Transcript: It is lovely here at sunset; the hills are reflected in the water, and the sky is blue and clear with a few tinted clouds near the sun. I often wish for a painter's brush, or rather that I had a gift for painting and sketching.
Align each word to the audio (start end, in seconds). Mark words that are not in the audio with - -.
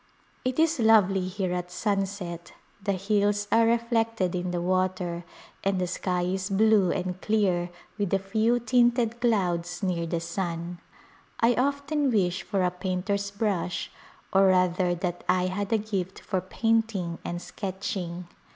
It 0.43 0.57
is 0.57 0.79
lovely 0.79 1.27
here 1.27 1.53
at 1.53 1.69
sunset; 1.69 2.53
the 2.83 2.93
hills 2.93 3.47
are 3.51 3.67
reflected 3.67 4.33
in 4.33 4.49
the 4.49 4.59
water, 4.59 5.23
and 5.63 5.79
the 5.79 5.85
sky 5.85 6.23
is 6.23 6.49
blue 6.49 6.91
and 6.91 7.21
clear 7.21 7.69
with 7.99 8.11
a 8.11 8.17
few 8.17 8.59
tinted 8.59 9.21
clouds 9.21 9.83
near 9.83 10.07
the 10.07 10.19
sun. 10.19 10.79
I 11.39 11.53
often 11.53 12.09
wish 12.09 12.41
for 12.41 12.63
a 12.63 12.71
painter's 12.71 13.29
brush, 13.29 13.91
or 14.33 14.47
rather 14.47 14.95
that 14.95 15.23
I 15.29 15.45
had 15.45 15.71
a 15.71 15.77
gift 15.77 16.19
for 16.21 16.41
painting 16.41 17.19
and 17.23 17.39
sketching. 17.39 18.27